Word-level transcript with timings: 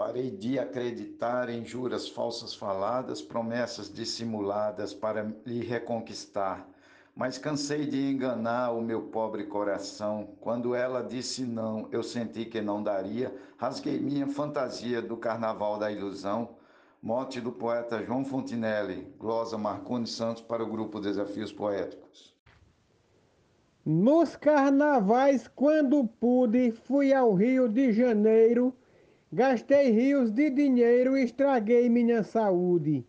Parei 0.00 0.30
de 0.30 0.58
acreditar 0.58 1.50
em 1.50 1.62
juras 1.62 2.08
falsas 2.08 2.54
faladas, 2.54 3.20
promessas 3.20 3.92
dissimuladas 3.92 4.94
para 4.94 5.30
lhe 5.44 5.62
reconquistar. 5.62 6.66
Mas 7.14 7.36
cansei 7.36 7.84
de 7.84 8.10
enganar 8.10 8.70
o 8.70 8.80
meu 8.80 9.02
pobre 9.02 9.44
coração. 9.44 10.30
Quando 10.40 10.74
ela 10.74 11.02
disse 11.02 11.44
não, 11.44 11.86
eu 11.92 12.02
senti 12.02 12.46
que 12.46 12.62
não 12.62 12.82
daria. 12.82 13.36
Rasguei 13.58 14.00
minha 14.00 14.26
fantasia 14.26 15.02
do 15.02 15.18
carnaval 15.18 15.78
da 15.78 15.92
ilusão. 15.92 16.56
Mote 17.02 17.38
do 17.38 17.52
poeta 17.52 18.02
João 18.02 18.24
Fontinelli, 18.24 19.14
glosa 19.18 19.58
Marconi 19.58 20.06
Santos 20.06 20.42
para 20.42 20.64
o 20.64 20.70
grupo 20.70 20.98
Desafios 20.98 21.52
Poéticos. 21.52 22.34
Nos 23.84 24.34
carnavais, 24.34 25.46
quando 25.54 26.08
pude, 26.18 26.72
fui 26.72 27.12
ao 27.12 27.34
Rio 27.34 27.68
de 27.68 27.92
Janeiro 27.92 28.74
Gastei 29.32 29.90
rios 29.92 30.32
de 30.32 30.50
dinheiro 30.50 31.16
e 31.16 31.22
estraguei 31.22 31.88
minha 31.88 32.24
saúde. 32.24 33.06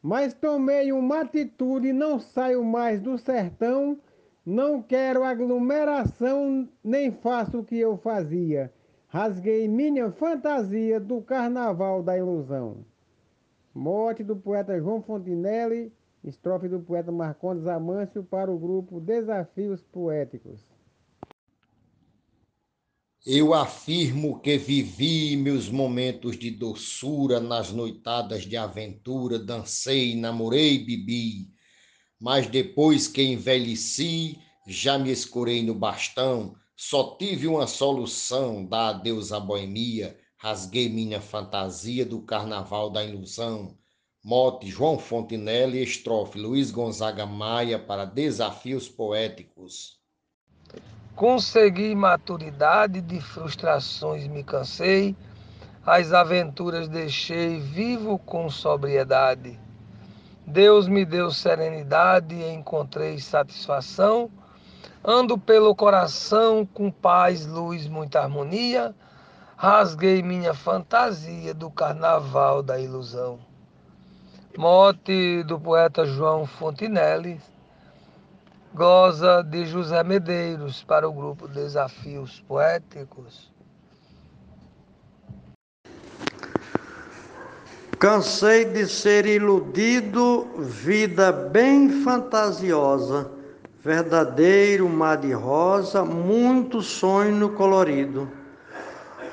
Mas 0.00 0.32
tomei 0.32 0.92
uma 0.92 1.22
atitude, 1.22 1.92
não 1.92 2.20
saio 2.20 2.62
mais 2.62 3.00
do 3.00 3.18
sertão, 3.18 3.98
não 4.46 4.80
quero 4.80 5.24
aglomeração, 5.24 6.68
nem 6.82 7.10
faço 7.10 7.58
o 7.58 7.64
que 7.64 7.76
eu 7.76 7.96
fazia. 7.96 8.72
Rasguei 9.08 9.66
minha 9.66 10.12
fantasia 10.12 11.00
do 11.00 11.20
carnaval 11.20 12.04
da 12.04 12.16
ilusão. 12.16 12.84
Morte 13.74 14.22
do 14.22 14.36
poeta 14.36 14.78
João 14.78 15.02
Fontinelli, 15.02 15.92
estrofe 16.22 16.68
do 16.68 16.78
poeta 16.78 17.10
Marcondes 17.10 17.66
Amâncio 17.66 18.22
para 18.22 18.50
o 18.50 18.58
grupo 18.58 19.00
Desafios 19.00 19.82
Poéticos. 19.82 20.77
Eu 23.26 23.52
afirmo 23.52 24.40
que 24.40 24.56
vivi 24.56 25.36
meus 25.36 25.68
momentos 25.68 26.38
de 26.38 26.52
doçura 26.52 27.40
nas 27.40 27.72
noitadas 27.72 28.44
de 28.44 28.56
aventura, 28.56 29.38
dancei, 29.38 30.14
namorei, 30.14 30.78
bebi. 30.78 31.50
Mas 32.18 32.46
depois 32.46 33.08
que 33.08 33.22
envelheci, 33.22 34.38
já 34.66 34.96
me 34.96 35.10
escurei 35.10 35.62
no 35.64 35.74
bastão, 35.74 36.54
só 36.76 37.16
tive 37.16 37.48
uma 37.48 37.66
solução, 37.66 38.64
dar 38.64 38.90
adeus 38.90 39.32
à 39.32 39.40
boemia, 39.40 40.16
rasguei 40.36 40.88
minha 40.88 41.20
fantasia 41.20 42.06
do 42.06 42.22
carnaval 42.22 42.88
da 42.88 43.04
ilusão. 43.04 43.76
Mote 44.24 44.68
João 44.68 44.96
Fontinelli, 44.96 45.82
estrofe 45.82 46.38
Luiz 46.38 46.70
Gonzaga 46.70 47.26
Maia 47.26 47.80
para 47.80 48.04
Desafios 48.04 48.88
Poéticos. 48.88 49.97
Consegui 51.18 51.96
maturidade, 51.96 53.00
de 53.00 53.20
frustrações 53.20 54.28
me 54.28 54.44
cansei, 54.44 55.16
as 55.84 56.12
aventuras 56.12 56.86
deixei, 56.86 57.58
vivo 57.58 58.20
com 58.20 58.48
sobriedade. 58.48 59.58
Deus 60.46 60.86
me 60.86 61.04
deu 61.04 61.32
serenidade, 61.32 62.40
encontrei 62.44 63.18
satisfação, 63.18 64.30
ando 65.04 65.36
pelo 65.36 65.74
coração 65.74 66.64
com 66.64 66.88
paz, 66.88 67.44
luz, 67.44 67.88
muita 67.88 68.20
harmonia, 68.20 68.94
rasguei 69.56 70.22
minha 70.22 70.54
fantasia 70.54 71.52
do 71.52 71.68
carnaval 71.68 72.62
da 72.62 72.78
ilusão. 72.78 73.40
Mote 74.56 75.42
do 75.42 75.58
poeta 75.58 76.06
João 76.06 76.46
Fontinelli, 76.46 77.40
Goza 78.74 79.42
de 79.42 79.64
José 79.64 80.04
Medeiros 80.04 80.84
para 80.84 81.08
o 81.08 81.12
grupo 81.12 81.48
Desafios 81.48 82.44
Poéticos. 82.46 83.50
Cansei 87.98 88.64
de 88.66 88.86
ser 88.86 89.26
iludido, 89.26 90.46
vida 90.58 91.32
bem 91.32 92.02
fantasiosa, 92.04 93.28
verdadeiro 93.82 94.88
mar 94.88 95.16
de 95.16 95.32
rosa, 95.32 96.04
muito 96.04 96.80
sonho 96.80 97.50
colorido. 97.54 98.30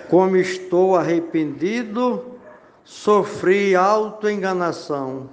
Como 0.10 0.36
estou 0.38 0.96
arrependido, 0.96 2.40
sofri 2.84 3.76
autoenganação. 3.76 5.30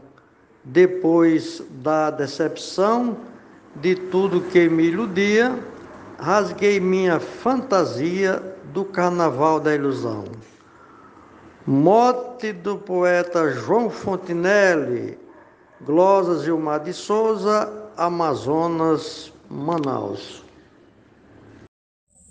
Depois 0.65 1.63
da 1.71 2.11
decepção, 2.11 3.17
de 3.77 3.95
tudo 3.95 4.43
que 4.43 4.69
me 4.69 4.85
iludia, 4.85 5.59
rasguei 6.19 6.79
minha 6.79 7.19
fantasia 7.19 8.43
do 8.73 8.85
carnaval 8.85 9.59
da 9.59 9.75
ilusão. 9.75 10.25
Mote 11.67 12.53
do 12.53 12.77
poeta 12.77 13.51
João 13.51 13.89
Fontinelli, 13.89 15.19
Glosa 15.81 16.45
Gilmar 16.45 16.81
de 16.81 16.93
Souza, 16.93 17.91
Amazonas, 17.97 19.33
Manaus. 19.49 20.43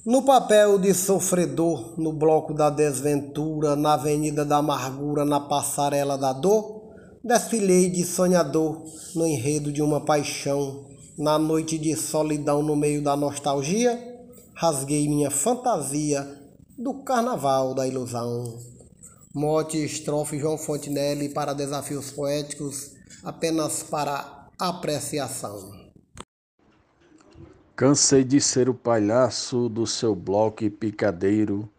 No 0.05 0.23
papel 0.23 0.79
de 0.79 0.93
sofredor, 0.93 1.93
no 1.99 2.11
bloco 2.11 2.53
da 2.53 2.69
desventura, 2.69 3.75
na 3.75 3.93
avenida 3.93 4.43
da 4.43 4.57
amargura, 4.57 5.23
na 5.23 5.39
passarela 5.39 6.17
da 6.17 6.33
dor, 6.33 6.81
desfilei 7.23 7.89
de 7.89 8.03
sonhador 8.03 8.83
no 9.15 9.27
enredo 9.27 9.71
de 9.71 9.81
uma 9.81 10.03
paixão 10.03 10.90
na 11.21 11.37
noite 11.37 11.77
de 11.77 11.95
solidão 11.95 12.63
no 12.63 12.75
meio 12.75 12.99
da 12.99 13.15
nostalgia, 13.15 13.95
rasguei 14.55 15.07
minha 15.07 15.29
fantasia 15.29 16.27
do 16.75 16.95
carnaval 17.03 17.75
da 17.75 17.87
ilusão. 17.87 18.57
Mote 19.31 19.77
estrofe 19.77 20.39
João 20.39 20.57
Fontenelle 20.57 21.29
para 21.29 21.53
desafios 21.53 22.09
poéticos, 22.09 22.93
apenas 23.23 23.83
para 23.83 24.47
apreciação. 24.57 25.71
Cansei 27.75 28.23
de 28.23 28.41
ser 28.41 28.67
o 28.67 28.73
palhaço 28.73 29.69
do 29.69 29.85
seu 29.85 30.15
bloco 30.15 30.67
picadeiro. 30.71 31.69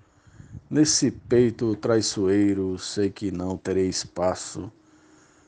Nesse 0.71 1.11
peito 1.11 1.75
traiçoeiro, 1.75 2.79
sei 2.79 3.11
que 3.11 3.33
não 3.33 3.57
terei 3.57 3.89
espaço. 3.89 4.71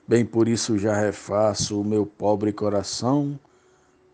Bem 0.06 0.26
por 0.26 0.48
isso 0.48 0.76
já 0.76 0.96
refaço 0.96 1.80
o 1.80 1.84
meu 1.84 2.04
pobre 2.04 2.52
coração 2.52 3.38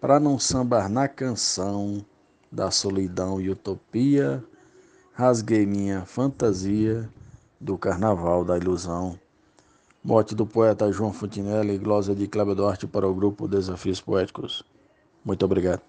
para 0.00 0.18
não 0.18 0.38
sambar 0.38 0.88
na 0.88 1.06
canção 1.06 2.04
da 2.50 2.70
solidão 2.70 3.38
e 3.38 3.50
utopia, 3.50 4.42
rasguei 5.12 5.66
minha 5.66 6.06
fantasia 6.06 7.08
do 7.60 7.76
carnaval 7.76 8.42
da 8.42 8.56
ilusão. 8.56 9.18
Morte 10.02 10.34
do 10.34 10.46
poeta 10.46 10.90
João 10.90 11.12
Fontinelli, 11.12 11.76
glosa 11.76 12.14
de 12.14 12.26
Cláudio 12.26 12.54
Duarte 12.54 12.86
para 12.86 13.06
o 13.06 13.14
grupo 13.14 13.46
Desafios 13.46 14.00
Poéticos. 14.00 14.64
Muito 15.22 15.44
obrigado. 15.44 15.82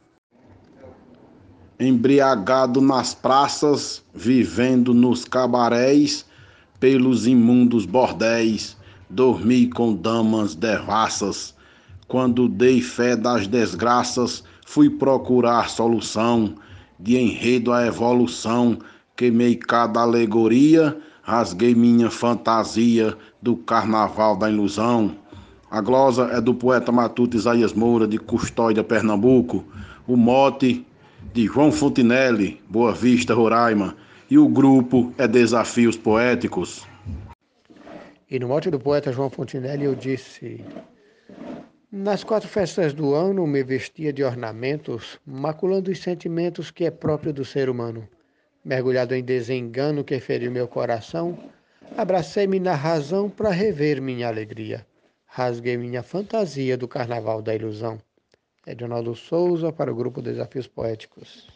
Embriagado 1.80 2.82
nas 2.82 3.16
praças, 3.16 4.04
vivendo 4.14 4.94
nos 4.94 5.24
cabarés, 5.24 6.26
pelos 6.82 7.26
imundos 7.26 7.86
bordéis, 7.86 8.76
dormi 9.10 9.70
com 9.70 9.96
damas 9.96 10.54
devassas 10.54 11.56
quando 12.12 12.50
dei 12.50 12.82
fé 12.82 13.16
das 13.16 13.48
desgraças, 13.48 14.44
fui 14.66 14.90
procurar 14.90 15.70
solução, 15.70 16.56
de 17.00 17.18
enredo 17.18 17.72
à 17.72 17.86
evolução, 17.86 18.78
queimei 19.16 19.56
cada 19.56 20.02
alegoria, 20.02 20.98
rasguei 21.22 21.74
minha 21.74 22.12
fantasia 22.12 23.18
do 23.42 23.56
carnaval 23.56 24.36
da 24.36 24.50
ilusão. 24.50 25.16
A 25.70 25.80
glosa 25.80 26.24
é 26.34 26.42
do 26.42 26.54
poeta 26.54 26.92
matuto 26.92 27.38
Isaías 27.38 27.72
Moura, 27.72 28.06
de 28.06 28.18
Custódia, 28.18 28.84
Pernambuco. 28.84 29.64
O 30.06 30.18
mote 30.18 30.86
de 31.34 31.46
João 31.46 31.72
Fontinelli, 31.72 32.60
Boa 32.68 32.92
Vista, 32.92 33.34
Roraima. 33.34 33.96
E 34.30 34.38
o 34.38 34.50
grupo 34.50 35.14
é 35.18 35.30
Desafios 35.30 35.96
Poéticos. 35.96 36.86
E 38.30 38.38
no 38.38 38.50
mote 38.50 38.70
do 38.70 38.78
poeta 38.78 39.14
João 39.14 39.30
Fontinelli 39.30 39.86
eu 39.86 39.96
disse: 39.96 40.62
nas 41.92 42.24
quatro 42.24 42.48
festas 42.48 42.94
do 42.94 43.14
ano 43.14 43.46
me 43.46 43.62
vestia 43.64 44.14
de 44.14 44.24
ornamentos, 44.24 45.20
maculando 45.26 45.92
os 45.92 46.00
sentimentos 46.00 46.72
que 46.72 46.86
é 46.86 46.92
próprio 46.92 47.34
do 47.34 47.44
ser 47.44 47.70
humano. 47.70 48.08
Mergulhado 48.64 49.14
em 49.14 49.22
desengano 49.22 50.02
que 50.02 50.18
feriu 50.22 50.50
meu 50.52 50.70
coração, 50.70 51.38
abracei-me 51.98 52.62
na 52.62 52.76
razão 52.76 53.30
para 53.30 53.50
rever 53.50 54.02
minha 54.02 54.30
alegria. 54.30 54.88
Rasguei 55.26 55.76
minha 55.76 56.02
fantasia 56.02 56.78
do 56.78 56.88
carnaval 56.88 57.42
da 57.42 57.54
ilusão. 57.54 58.00
Edinaldo 58.66 59.14
Souza 59.14 59.74
para 59.74 59.92
o 59.92 59.96
grupo 59.96 60.22
Desafios 60.22 60.68
Poéticos. 60.68 61.50